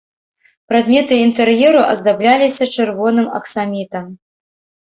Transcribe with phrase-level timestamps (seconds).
[0.71, 4.13] Прадметы інтэр'еру аздабляліся чырвоным аксамітам.